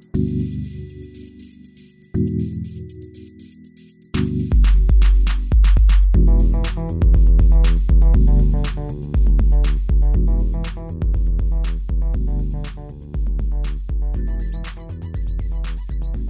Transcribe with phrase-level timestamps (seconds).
[0.00, 0.38] Thank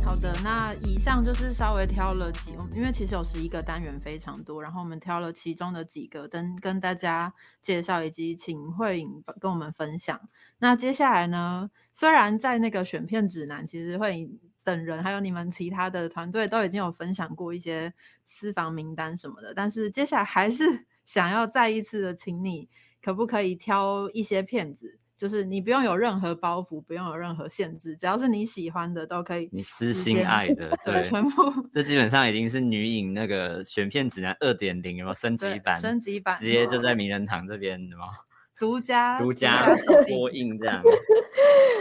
[0.09, 10.19] 好的，那以上就是稍微挑了几，因为其实有十一个单元非常多，然后我们挑了其中的几个，跟跟大家介绍，以及请慧颖跟我们分享。
[10.61, 17.93] 那接下来呢，虽然在那个选片指南，其实慧颖等人还有你们其他的团队都已经有分享过一些
[18.25, 22.67] 私房名单什么的，但是接下来还是想要再一次的，请你
[23.03, 24.99] 可不可以挑一些片子？
[25.19, 29.49] 就是你不用有任何包袱，不用有任何限制，只要是你喜欢的都可以。
[29.53, 31.53] 你私心爱的， 对，全部。
[31.73, 35.77] 这基本上已经是女影那个选片指南二点零，有没有升级版？
[35.77, 38.05] 升级版，直接就在名人堂这边，什么
[38.57, 39.67] 独家独家
[40.07, 40.81] 播映这样。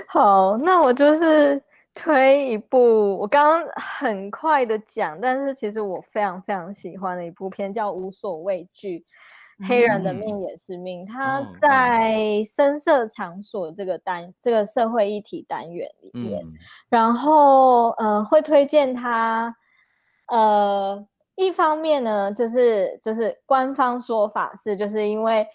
[0.07, 1.61] 好，那我就是
[1.93, 8.99] 推一部，我刚刚很快的讲，但是其实我非常非常喜欢的一部片，叫《无所畏惧》。
[9.65, 16.43] 黑人的命也是命，他在深色场所这个单这个社会议题单元里面，
[16.89, 19.55] 然后呃会推荐他，
[20.27, 21.03] 呃
[21.35, 25.47] 一方面呢就是就是官方说法是就是因为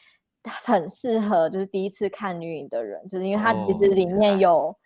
[0.64, 4.77] 很适合就是第一次看女影的人，就是因为它其实里面有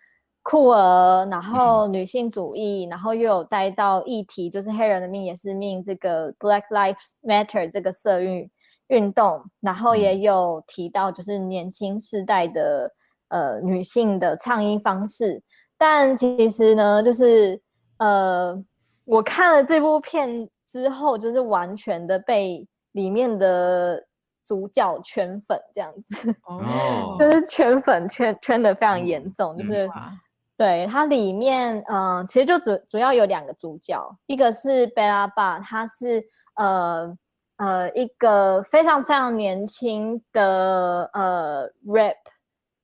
[0.42, 8.50] 酷儿，然后女性主义，然后又有带到议题，就是黑人的命也是命这个 Black Lives Matter 这个色域。
[8.88, 12.88] 运动，然后也有提到，就是年轻世代的
[13.28, 15.42] 呃女性的倡议方式。
[15.76, 17.60] 但其实呢，就是
[17.98, 18.56] 呃，
[19.04, 24.00] 我看了这部片之后，就是完全的被里面的
[24.44, 29.56] 主角圈粉，这样子， 哦，就是圈粉圈圈的非常严重。
[29.56, 29.90] 就是
[30.56, 37.12] 对它里面，嗯，其实就主主要有两个主角，一个是贝拉巴，他是呃。
[37.56, 42.16] 呃，一个非常非常年轻的呃 rap，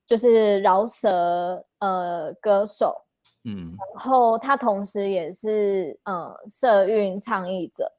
[0.07, 3.05] 就是饶舌呃歌手，
[3.43, 7.91] 嗯，然后他同时也是呃社运倡议者，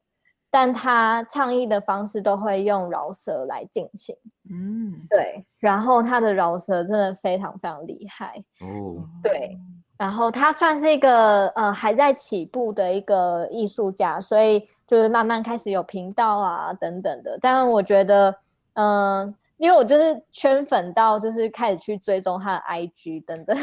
[0.51, 4.15] 但他倡议的方式都会用饶舌来进行，
[4.49, 9.57] 嗯，对，然后他的饶舌真的非常非常厉害哦，对，
[9.97, 14.67] 然后他算是一个呃还在起步的一个艺术家，所以。
[14.87, 18.35] 就是慢慢开始有频道啊等等的，但我觉得，
[18.73, 23.57] 嗯，因为我就是圈粉到，就是开始去追踪他的 IG 等等，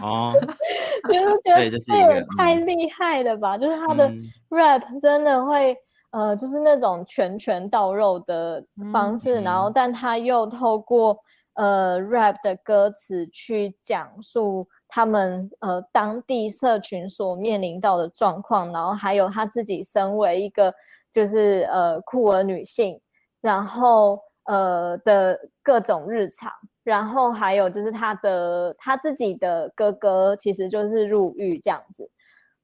[0.00, 0.32] 哦，
[1.12, 3.58] 就是觉得这也太厉害了吧！
[3.58, 4.10] 就是他的
[4.48, 5.76] rap 真的会，
[6.08, 11.18] 呃，就是那种拳拳到肉的方式，然后但他又透过
[11.52, 14.66] 呃 rap 的歌词去讲述。
[14.96, 20.72] 他们呃当地社群所面临到的状况，然后还有他自己身为一个
[21.12, 22.98] 就是呃酷儿女性，
[23.42, 26.50] 然后呃的各种日常，
[26.82, 32.10] 然后还有就是他的他自己的哥哥其实就是入狱这样子，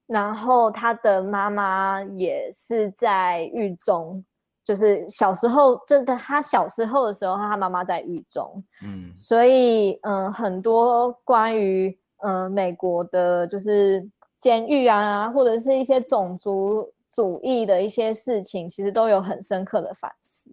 [0.06, 4.25] 然后他的妈妈也是在狱中，
[4.64, 11.94] 就是小时候真的他小时候的时候，他妈妈在狱中，嗯，所以嗯很多关于。
[12.22, 20.50] 呃，美国的就是监狱啊，或者是一些种族主义的一些事情，其实都有很深刻的反思。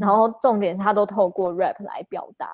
[0.00, 2.48] 然后重点是他都透过 rap 来表达，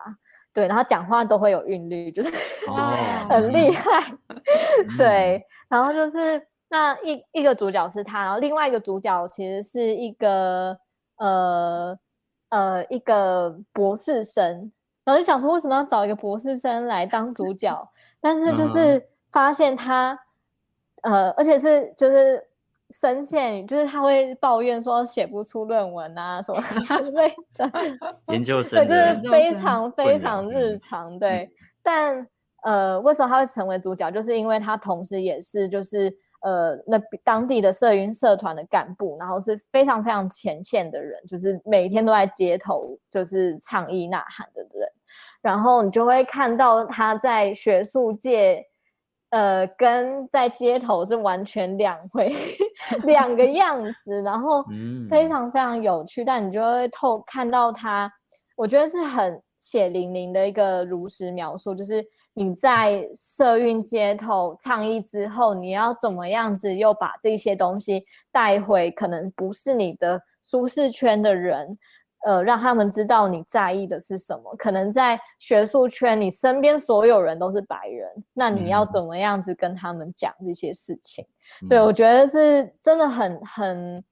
[0.53, 2.31] 对，然后讲话都会有韵律，就是
[3.28, 4.12] 很厉害。
[4.98, 10.77] 对，然后就是那一一个主角是他，然后另外一个主角其实是一个
[11.19, 11.97] 呃
[12.48, 14.72] 呃一个博士生。
[15.06, 17.89] 然后就想说，为什么要找一个博士生来当主角？
[18.21, 19.00] 但是就是
[19.31, 20.19] 发现他，
[21.03, 22.44] 呃，而且是就是
[22.91, 27.71] 深陷，就是他会抱怨说写不出论文啊什么之 类的。
[28.33, 31.16] 研究生对，就是非常非常日常。
[31.21, 31.49] 对，
[31.84, 32.27] 但
[32.65, 34.11] 呃，为什么他会成为主角？
[34.11, 44.91] 就是因为他同时也是就是呃那当地的社运社团的干部，然后是非常非常前线的人，就是每天都在街头就是倡议呐喊的人。
[45.47, 48.60] 然后你就会看到他在学术界，
[49.31, 52.34] 呃，跟在街头是完全两回
[53.07, 54.65] 两个样子，然后
[55.09, 56.25] 非常非常有趣。
[56.25, 58.13] 但你就会透看到他，
[58.57, 62.04] 我觉得是很血淋淋的一个如实描述，就是
[62.34, 71.78] 你在社运街头倡议之后，你要怎么样子又把这些东西带回可能不是你的舒适圈的人。
[72.27, 74.53] 呃，让他们知道你在意的是什么。
[74.57, 81.25] 可能在学术圈，你身边所有人都是白人，那你要嗯怎么样子跟他们讲这些事情？
[81.69, 84.05] 对，我觉得是真的很很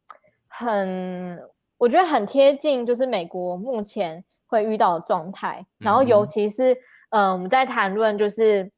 [0.47, 1.43] 很，
[1.77, 5.67] 我觉得很贴近，就是美国目前会遇到的状态。
[5.79, 6.73] 然后尤其是，
[7.11, 8.71] 嗯、我们在谈论就是，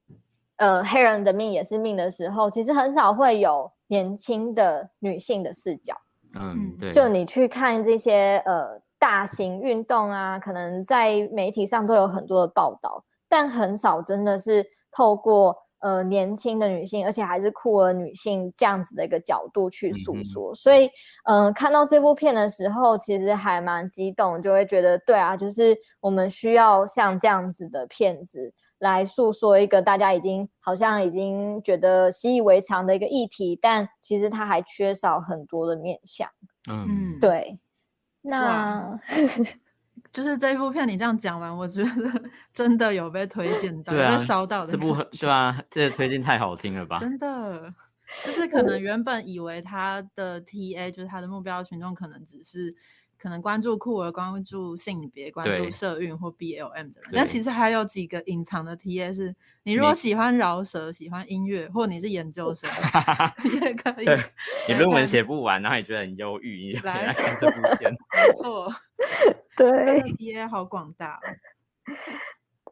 [0.56, 5.94] 呃，黑人的命也是命的时候，其实很少会有年轻的女性的视角。
[6.34, 20.54] 嗯，对，就你去看这些呃大型运动啊，可能在媒体上都有很多的报道，但很少真的是透过呃年轻的女性，而且还是酷儿女性这样子的一个角度去诉说。
[20.54, 20.90] 所以，
[21.24, 28.52] 嗯、看到这部片的时候，其实还蛮激动，就会觉得对啊，就是我们需要像这样子的片子。
[28.80, 36.28] 来诉说一个大家已经好像已经觉得习以为常的一个议题，但其实它还缺少很多的面向。
[36.70, 37.58] 嗯，嗯，，对，
[38.26, 38.98] 那
[40.12, 41.90] 就是这一部片你这样讲完，我觉得
[42.52, 46.98] 真的有被推荐到，对啊有被烧到的这部感觉很对啊，这个推荐太好听了 吧？
[46.98, 47.72] 真的，
[48.24, 52.74] 就是可能原本以为他的 TA 就是他的目标群众，可能只是
[53.18, 62.68] 可能关注酷儿、关注性别、关注对社运或 BLM 的人，但其实还有几个隐藏的 TA 是，你如果喜欢饶舌、喜欢音乐，或你是研究生
[63.62, 64.06] 也可以，
[64.68, 67.90] 你论文写不完，然后你觉得很忧郁，你就可以来来看这部片。
[68.12, 68.72] 没错，
[69.56, 71.20] 对 TA 好广大哦。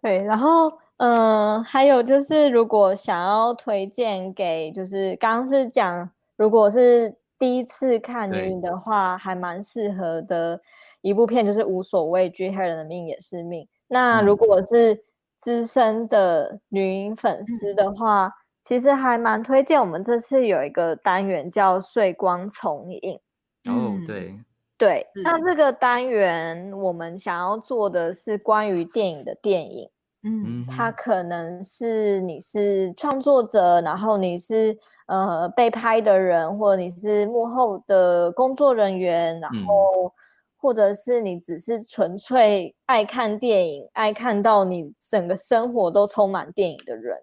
[0.03, 0.69] 对，然后
[0.99, 10.61] 嗯、呃还有就是，如果想要推荐给，就是刚刚是讲，如果是第一次看女影的话，还蛮适合的
[11.01, 13.65] 一部片，就是《无所畏惧，黑人的命也是命》。
[13.89, 14.37] 那如嗯。
[14.37, 15.05] 果是
[15.39, 18.33] 资深的女影粉丝的话，
[18.63, 23.21] 其实还蛮推荐我们这次有一个单元叫“睡光重影”。
[23.69, 24.41] 哦，嗯对，
[24.79, 29.91] 对，那这个单元我们想要做的是关于电影的电影，
[30.25, 34.77] 嗯嗯哼，它可能是你是创作者，然后你是
[35.07, 40.13] 呃被拍的人，或者你是幕后的工作人员，然嗯后
[40.57, 47.19] 或者是你只是纯粹爱看电影，爱看到你整个生活都充满电影的人，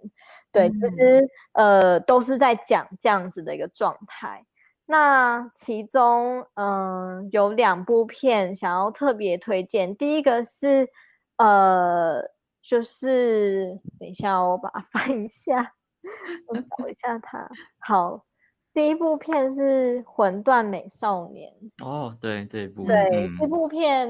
[0.51, 4.45] 对，其嗯实呃都是在讲这样子的一个状态。
[4.85, 9.95] 那其中，嗯、有两部片想要特别推荐。
[9.95, 10.89] 第一个是，
[11.37, 12.21] 呃，
[12.61, 15.73] 就是等一下哦，我把它 翻一下，
[16.47, 17.49] 我找一下它。
[17.79, 18.23] 好，
[18.73, 21.51] 第一部片是《魂断美少年》。
[21.85, 22.95] 哦，对这一部，对，
[23.27, 24.09] 嗯这部片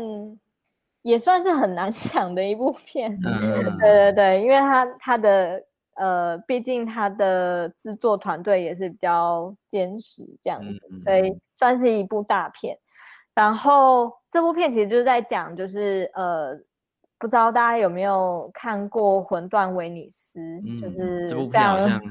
[1.01, 3.11] 也算是很难 讲的一部片。
[3.25, 5.63] 嗯， 对对对，因为它它的
[5.95, 12.77] 呃，毕竟它的制作团队也是比较坚实这样子，嗯所以算是一部大片。
[13.33, 16.53] 然后这部片其实就是在讲，就是呃，
[17.21, 20.39] 不知道大家有没有看过《魂断威尼斯》，
[20.81, 22.01] 就嗯是这部片好像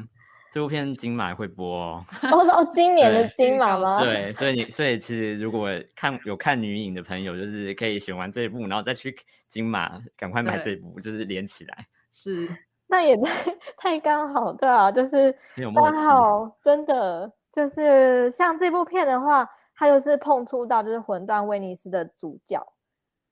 [0.52, 2.04] 这部片金马会播哦。
[2.30, 3.98] 哦哦，今年的金马吗？
[4.04, 9.14] 对，所以你所以其实如果看有看女影的朋友，就是可以选完这一部，然后再去
[9.48, 12.48] 金马赶快买这一部，就是连起来，是，
[12.86, 16.00] 那也太太刚好，对啊，就是很有默刚契。
[16.06, 22.64] 好，真的就是像这部片的话，它就是碰触到就是《魂断威尼斯》的主角，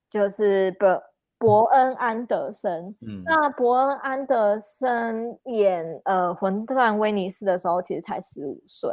[0.09, 1.01] 就是伯
[1.39, 2.95] 伯恩安德森。
[3.01, 8.91] 嗯，那伯恩安德森演呃《魂断威尼斯》的时候，其实才十五岁，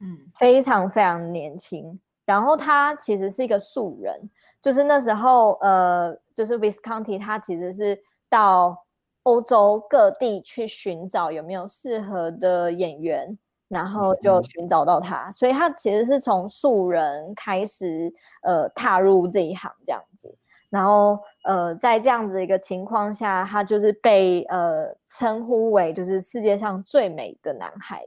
[0.00, 1.98] 嗯非常非常年轻。
[2.26, 4.30] 然后他其实是一个素人，
[4.62, 8.82] 就是那时候呃，就是 Visconti 他其实是到
[9.24, 18.10] 欧洲各地去寻找有没有适合的演员，然后就嗯寻找到他，所以他其实是从素人开始
[18.42, 20.34] 呃踏入这一行这样子。
[20.74, 28.02] 然后呃，在这样子一个情况下，他就是被呃称呼为就是世界上最美的男孩。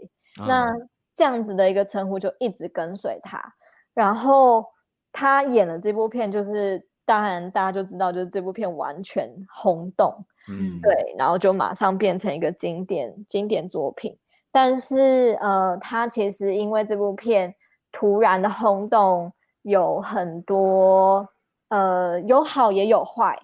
[0.45, 3.41] 那嗯这样子的一个称呼就一直跟随他。
[3.93, 4.65] 然后
[5.11, 10.13] 他演的这部片，就是当然大家就知道，就是这部片完全轰动，
[10.49, 14.15] 嗯，对，然后就马上变成一个经典经典作品。
[14.51, 17.55] 但是呃，他其实因为这部片
[17.91, 19.33] 突然的轰动，
[19.63, 21.27] 有很多
[21.69, 23.37] 呃有好也有坏，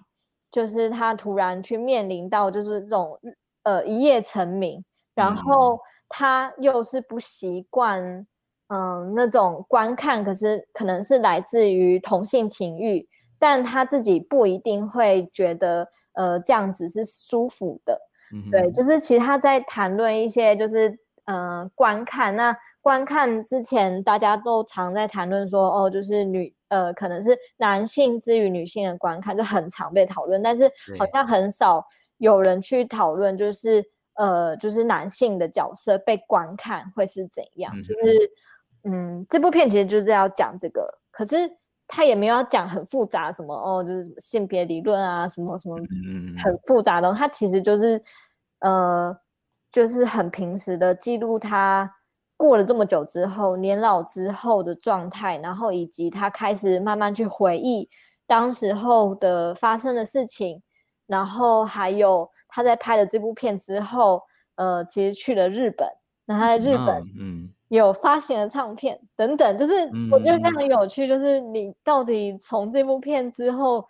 [0.50, 3.18] 就是他突然去面临到就是这种
[3.64, 8.26] 呃一夜成名，然嗯后他又是不习惯
[8.68, 13.06] 嗯、那种观看，可是可能是来自于同性情欲，
[13.38, 18.00] 但他自己不一定会觉得呃这样子是舒服的。
[18.32, 30.64] 嗯对，就是其实他在谈论一些就是呃观看，那观看之前大家都常在谈论说哦，就是女呃，可能是男性之于女性的观看，就很常被讨论，但是
[30.98, 31.86] 好像很少
[32.18, 38.30] 有人去讨论，就是呃，就是男性的角色被观看会是怎样，嗯就是
[38.82, 41.36] 嗯，这部片其实就是要讲这个，可是
[41.86, 48.02] 他也没有要讲很复杂什么哦，就是什么性别理论啊，什么什么嗯，很复杂的东西，它其实就是
[48.60, 49.16] 呃，
[49.70, 51.90] 就是很平时的记录他
[52.44, 57.88] 过了这么久之后，年老之后的状态，然后以及他开始慢慢去回忆
[58.26, 60.62] 当时候的发生的事情，
[61.06, 64.22] 然后还有他在拍了这部片之后，
[64.56, 65.88] 呃，其实去了日本，
[66.26, 67.50] 那他在日本嗯嗯。
[67.68, 73.84] 有发行了唱片等等，就是我觉得非嗯常有趣，就是你到底从这部片之后，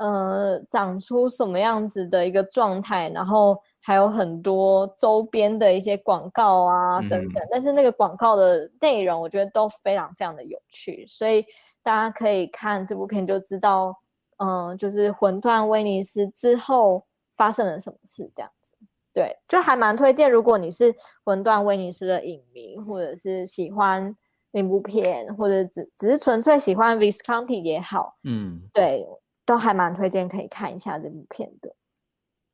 [0.00, 11.44] 呃，长出什么样子的一个状态，然后还有很多周边的一些广告啊等等，但是那个广告的内容，我觉得都非常非常的有趣，所以
[11.82, 13.94] 大家可以看这部片就知道，
[14.38, 17.04] 嗯、就是魂断威尼斯之后
[17.36, 18.74] 发生了什么事，这样子。
[19.12, 20.30] 对，就还蛮推荐。
[20.30, 24.16] 如果你是魂断威尼斯的影迷，或者是喜欢
[24.50, 29.06] 那部片，或者只只是纯粹喜欢 Visconti 也好，嗯对，
[29.50, 31.74] 都还蛮推荐可以看一下这部片的。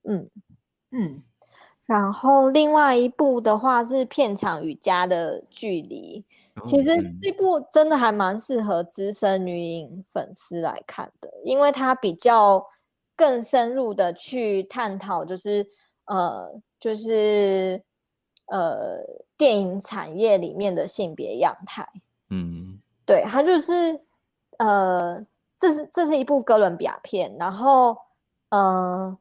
[0.05, 0.31] 嗯，
[0.93, 1.23] 嗯，
[1.85, 6.25] 然后另外一部的话是片场与家的距离，
[6.65, 12.67] 其实嗯这部真的还蛮适合资深女影粉丝来看的，因为它比较
[13.15, 15.67] 更深入的去探讨，就是
[16.07, 16.51] 呃，
[16.81, 17.83] 就是
[18.47, 19.01] 呃
[19.37, 21.87] 电影产业里面的性别样态。
[22.31, 22.81] 嗯。
[23.05, 24.01] 对，它就是
[24.57, 25.23] 呃，
[25.59, 27.97] 这是这是一部哥伦比亚片，然后
[28.51, 29.17] 呃，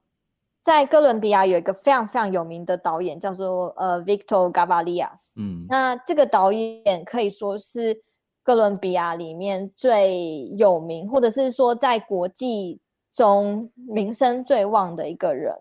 [0.62, 8.02] 在哥伦比亚有一个非常非常有名的导演叫做呃 Victor Gavalias，嗯那这个导演可以说是
[8.44, 12.80] 哥伦比亚里面最有名，或者是说在国际
[13.12, 15.56] 中名声最旺的一个人。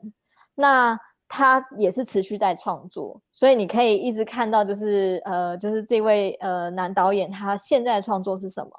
[0.56, 8.70] 那他也是持续在创作，所以你可以一直看到，就是呃，就是这位呃男导演他现在的创作是什么。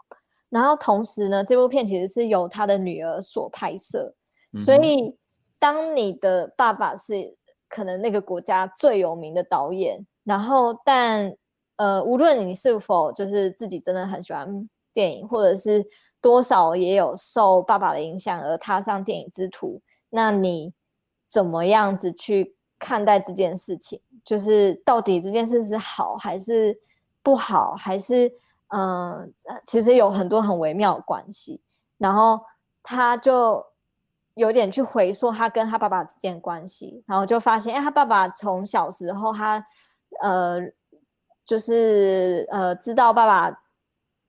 [0.56, 4.16] 然后同时呢，这部片其实是由他的女儿所拍摄，
[4.58, 5.14] 所以
[5.60, 7.36] 当你的爸爸是
[7.68, 11.36] 可能那个国家最有名的导演，然后但
[11.76, 15.86] 呃，无论你是否就是自己真的很喜欢电影，或者是
[16.22, 20.74] 多少也有受爸爸的影响而踏上电影之途，那你
[21.28, 24.00] 怎么样子去看待这件事情？
[24.24, 26.80] 就是到底这件事是好还是
[27.22, 28.32] 不好，还是
[28.76, 31.62] 嗯、呃，其实有很多很微妙的关系。
[31.98, 32.42] 然后
[32.84, 33.66] 他就
[34.34, 39.66] 有点去回溯他跟他爸爸之间的关系，然后就发现，哎，他爸爸从小时候他
[40.22, 40.60] 呃，
[41.46, 43.62] 就是呃知道爸爸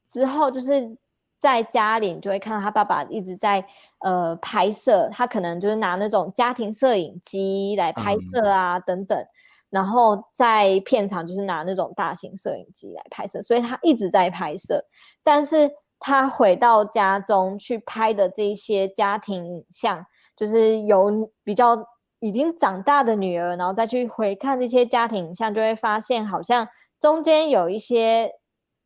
[0.07, 0.97] 之后，就是
[1.37, 3.67] 在家里你就会看到他爸爸一直在
[3.99, 9.27] 呃拍摄，他可能就是拿那种家庭摄影机来拍嗯摄啊、等等，
[9.71, 14.85] 然后在片场就是拿那种大型摄影机来拍摄，所以他一直在拍摄，
[15.23, 20.05] 但是他回到家中去拍的这些家庭影像，
[20.37, 21.77] 就是由比较
[22.21, 26.69] 已经长大的女儿，然后再去回看这些家庭影像，就会发现好像
[27.01, 28.31] 中间有一些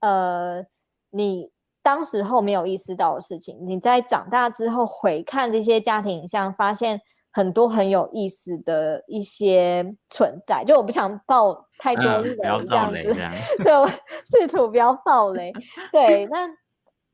[0.00, 0.64] 呃，
[1.10, 1.50] 你
[1.82, 7.00] 当时候没有意识到的事情，你在长大之后回看这些家庭影像，发现
[7.32, 10.64] 很多很有意思的一些存在。
[10.64, 12.44] 就我不想爆太多嗯雷这
[12.74, 13.14] 样子，
[13.62, 13.88] 对，我
[14.30, 15.52] 试图不要爆雷。
[15.92, 16.46] 对，那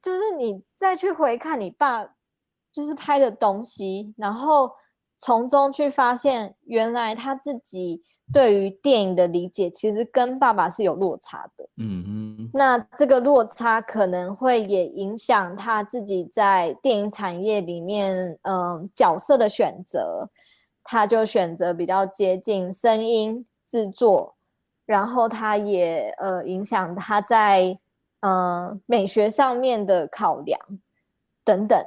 [0.03, 2.05] 就是你再去回看你爸
[2.73, 4.71] 就是拍的东西，然后
[5.19, 8.03] 从中去发现，原来他自己
[8.33, 11.65] 对于电影的理解其实跟爸爸是有落差的。
[11.77, 20.29] 嗯嗯那这个落差可能会也影响他自己在电影产业里面，嗯、角色的选择，
[20.83, 24.35] 他就选择比较接近声音制作，
[24.87, 27.79] 然后他也呃影响他在
[28.21, 30.59] 呃美学上面的考量
[31.45, 31.79] 等等，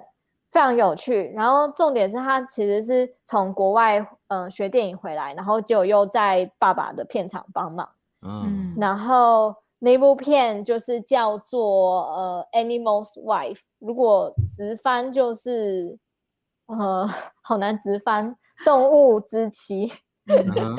[0.51, 1.31] 非常有趣。
[1.35, 7.89] 然后重点是他其实是从国外呃学电影回来，然后就又在爸爸的片场帮忙。
[8.21, 15.97] 嗯嗯，然后那部片就是叫做呃《Animal's Wife》，如果直翻就是
[16.67, 17.07] 呃
[17.41, 20.77] 好难直翻，动物之妻之嗯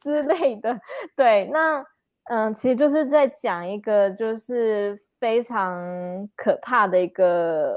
[0.00, 0.80] 之类的。
[1.16, 1.84] 对，那
[2.24, 5.76] 嗯、其实就是在讲一个就是非常
[6.36, 7.76] 可怕的一个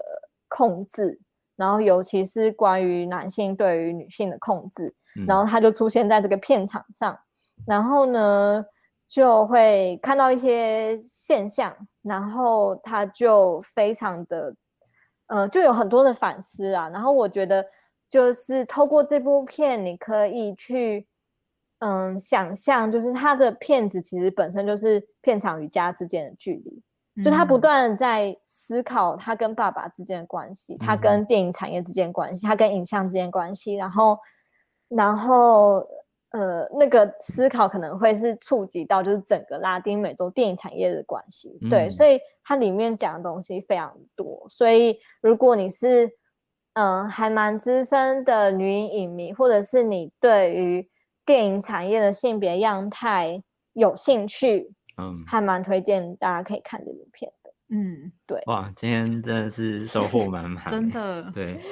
[0.55, 1.19] 控制，
[1.55, 4.93] 然后尤其是关于男性对于女性的控制。
[5.27, 7.17] 然后嗯他就出现在这个片场上。
[7.65, 8.65] 然后呢，
[9.07, 14.55] 就会看到一些现象，然后他就非常的，
[15.27, 16.89] 呃，就有很多的反思啊。
[16.89, 17.63] 然后我觉得，
[18.09, 21.07] 就是透过这部片，你可以去，
[21.79, 26.81] 嗯，想象，就是他的片子其实本身就是片场与家之间的距离，
[27.21, 34.17] 就他不断的在思考他跟爸爸之间的关系，他跟电影产业之间关系，他跟影像之间关系，然后，
[34.87, 35.85] 然后。
[36.35, 44.43] 呃，那个思考可能会是触及到就是整个拉丁美洲电影产业的关系，对，所以它里面讲的东西非常多。
[44.49, 46.11] 所以如果你是
[46.73, 50.89] 嗯还蛮资深的女影影迷，或者是你对于
[51.23, 53.43] 电影产业的性别样态
[53.73, 57.51] 有兴趣，嗯，还蛮推荐大家可以看这部片的。
[57.69, 58.41] 嗯，对。
[58.47, 61.59] 哇，今天真的是收获满满，真的，对。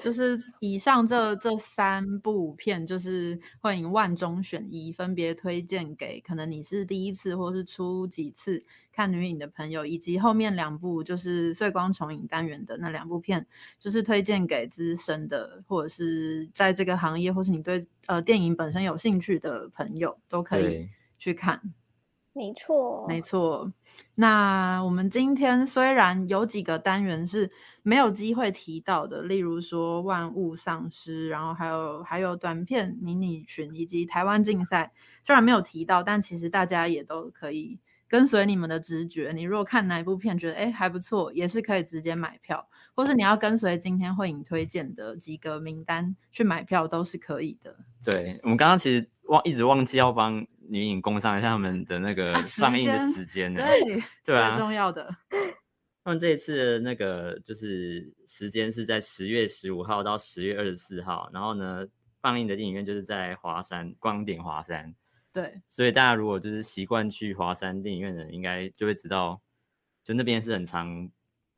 [0.00, 8.62] 就是以上这这三部片，就是会影万中选一，分别推荐给可能你是第一次或是初几次
[8.92, 13.46] 看女影的朋友，以及后面两部就是碎光重影单元的那两部片，
[13.78, 20.88] 就是推荐给资深的或者是在这个行业或是你对呃电影本身有兴趣的朋友都可以
[21.18, 21.60] 去看。
[22.34, 23.72] 没错，没错。
[24.16, 27.48] 那我们今天虽然有几个单元是
[27.82, 39.30] 没有机会提到的，例如说万物丧失，然后还有还有短片迷你群以及台湾竞赛，虽然没有提到，但其实大家也都可以跟随你们的直觉。
[39.32, 47.76] 你如果看哪一部片觉得哎还不错，也是可以直接买票，或是你要跟随今天会影推荐的几个名单去买票都是可以的。
[48.02, 50.44] 对我们刚刚其实忘一直忘记要帮。
[50.68, 53.62] 女影供上一下他们的那个上映的时间呢？
[53.66, 55.08] 对，对啊，最重要的。
[56.04, 61.86] 他们这一次那个就是时间是在十月十五号到十月二十四号，然后呢，
[62.20, 64.94] 放映的电影院就是在华山光点华山。
[65.32, 69.40] 对，所以大家如果就是习惯去华山电影院的人，应该就会知道，
[70.04, 71.10] 就那边是很常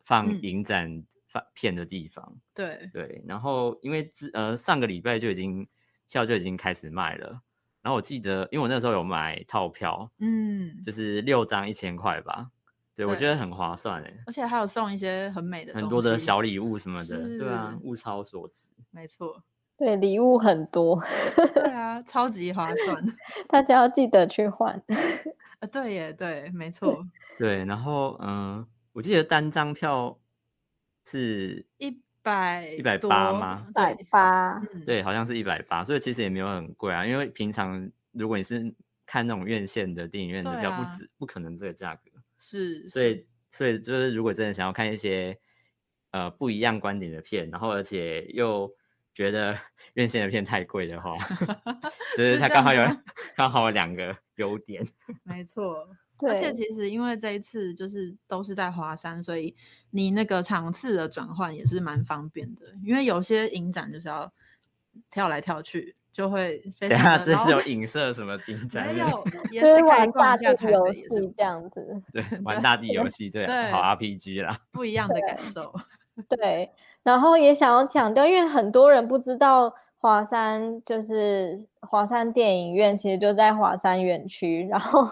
[0.05, 2.41] 放影展放片的地方。
[2.55, 5.67] 对对，然后因为之呃上个礼拜就已经
[6.09, 7.43] 票就已经开始卖了。
[7.87, 12.51] 然后我记得，因为我那时候有买套票，嗯，就是六张一千块吧，
[12.97, 19.41] 对我觉得很划算哎，而且还有送一些很美的很多的小礼物什么的，对啊，物超所值，没错，
[19.77, 21.01] 对，礼物很多，
[21.55, 24.75] 对啊， 超级划算， 大家要记得去换，
[25.61, 27.07] 啊， 对耶，对，没错，
[27.39, 30.19] 对，然后嗯，我记得单张票
[31.05, 32.03] 是一。
[32.27, 33.65] 百一百八吗？
[33.69, 37.07] 一百八，对，好像是一百八，所以其实也没有很贵啊。
[37.07, 38.75] 因为平常如果你是
[39.07, 42.11] 看那种院线的电影院的票，不止不可能这个价格。
[42.41, 45.39] 是，所以所以就是如果真的想要看一些
[46.11, 48.69] 呃不一样观点的片，然后而且又
[49.15, 49.57] 觉得
[49.95, 51.15] 院线的片太贵的话，
[52.19, 52.85] 就是它刚好有
[53.37, 54.85] 刚好有两个优点。
[55.23, 55.89] 没错。
[56.23, 59.55] 而且其实因为这一次就是都是在华山，所以
[59.91, 62.63] 你那个场次的转换也是蛮方便的。
[62.83, 64.33] 因为有些影展就是要
[65.11, 67.23] 跳来跳去，就会 非常。
[67.23, 68.87] 这是有影射什么影展？
[68.87, 72.03] 没有，也是玩大地游戏这样子。
[72.11, 75.75] 对， 玩大地游戏，对，好 RPG 啦，不一样的感受。
[76.31, 76.71] 对，
[77.03, 85.07] 然后也想要强调，因为很多人不知道华山就是华山电影院，其实就在华山园区，然后。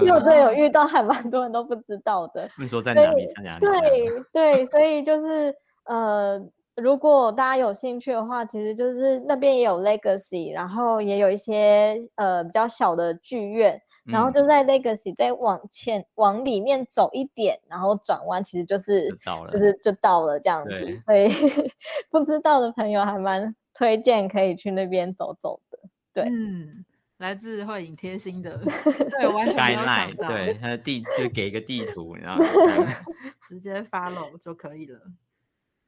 [0.00, 2.48] 因为我真的有遇到还蛮多人都不知道的。
[2.58, 3.26] 你说在哪里？
[3.36, 3.66] 在哪里？
[3.66, 6.40] 对对，所以就是呃，
[6.76, 19.08] 如果大家有兴趣的话，其实就是那边也有 Legacy，然后也有一些呃比较小的剧院，然后就在 Legacy 再往前往里面走一点，然后转弯，其实就是
[19.52, 20.70] 就是就到了这样子。
[21.04, 21.28] 所以
[22.10, 25.78] 不知道的朋友还蛮推荐可以去那边走走的。
[26.14, 26.84] 对，嗯。
[27.18, 28.58] 来自幻影贴心的，
[29.10, 32.44] 对，完全没有想到，对，他的地就给一个地图，然后
[33.48, 35.00] 直接 follow 就可以了。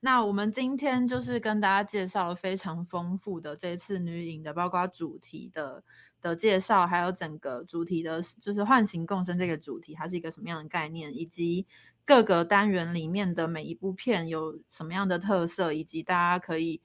[0.00, 5.82] 那我们今天就是跟大家介绍了非常丰富的这次女影的，包括主题的
[6.22, 11.66] 的介绍，还有整个主题的，就是唤醒共生这个主题，它是一个什么样的概念，以及
[12.06, 16.80] 各个单元里面的每一部片有什么样的特色，以及大家可以。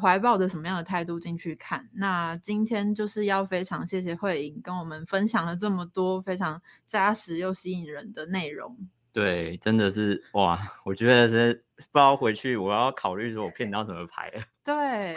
[0.00, 1.88] 怀抱着什么样的态度进去看？
[1.94, 8.76] 那今天就是要非常谢谢慧颖跟我们分享了这么多非常扎实又吸引人的内容。
[9.12, 10.58] 对，真的是哇！
[10.84, 14.28] 我觉得是不知道回去我要考虑说我片要怎么排。
[14.64, 15.14] 对，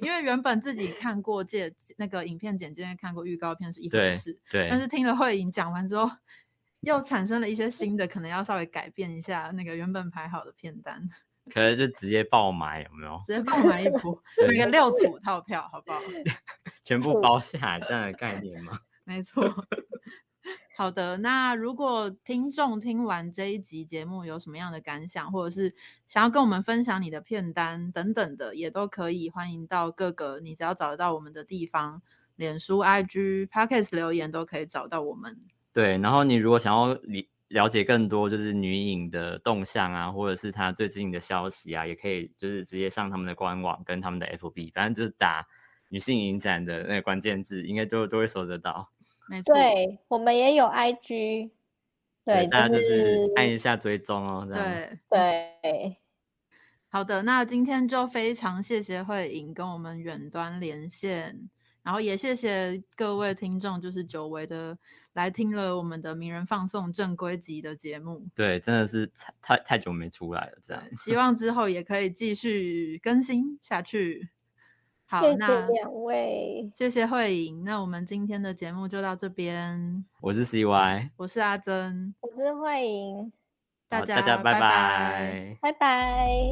[0.00, 4.68] 因为原本自己看过介那个影片简介，看过预告片是一回事，对。
[4.70, 6.08] 但是听了慧颖讲完之后，
[6.82, 11.08] 又产生了一些新的，可能要稍微改变一下那个原本排好的片单。
[11.52, 13.20] 可能就直接爆买，有没有？
[13.26, 16.00] 直接爆买一波， 那个六组套票，好不好？
[16.84, 18.78] 全部包下来这样的概念吗？
[19.04, 19.44] 没错。
[20.76, 25.74] 好的，那如果听众听完这一集节目有什么样的感想，或者是
[26.08, 32.00] 想要跟我们分享你的片单等等的，也都可以欢迎到各个你只要找得到我们的地方，
[32.36, 35.38] 脸书、IG、Podcast 留言都可以找到我们。
[35.72, 37.00] 对，然后你如果想要了
[37.50, 45.46] 了解更多就是女影的动向啊，或者是她最近的消息啊，也可以就是直接上他们的官网跟他们的 FB，反正就是打
[45.88, 48.90] 女性影展的那个关键字，应该都都会搜得到。
[49.28, 51.50] 没错，对我们也有 IG，
[52.24, 54.48] 对，大家就就是按一下追踪哦。
[54.48, 55.96] 对，对，
[56.88, 61.48] 好的，那今天就非常谢谢慧颖跟我们远端连线，
[61.90, 64.78] 然后也谢谢各位听众，就是久违的
[65.14, 68.24] 来听了我们的名人放送正规集的节目。
[68.32, 70.80] 对，真的是太太太久没出来了，这样。
[70.96, 74.28] 希望之后也可以继续更新下去。
[75.04, 80.04] 好，谢谢那两位，谢谢慧颖，那我们今天的节目就到这边。
[80.20, 83.32] 我是 CY，我是阿珍，我是慧莹，
[83.88, 86.50] 大家大家拜拜拜拜拜。